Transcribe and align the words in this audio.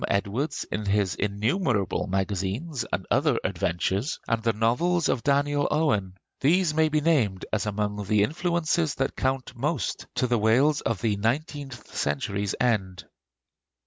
Edwards 0.07 0.65
in 0.71 0.87
his 0.87 1.13
innumerable 1.13 2.07
magazines 2.07 2.83
and 2.91 3.05
other 3.11 3.37
adventures; 3.43 4.17
and 4.27 4.41
the 4.41 4.51
novels 4.51 5.07
of 5.07 5.21
Daniel 5.21 5.67
Owen, 5.69 6.15
these 6.39 6.73
may 6.73 6.89
be 6.89 7.01
named 7.01 7.45
as 7.53 7.67
among 7.67 8.03
the 8.05 8.23
influences 8.23 8.95
that 8.95 9.15
count 9.15 9.55
most 9.55 10.07
to 10.15 10.25
the 10.25 10.39
Wales 10.39 10.81
of 10.81 11.01
the 11.01 11.17
nineteenth 11.17 11.93
century's 11.95 12.55
end. 12.59 13.05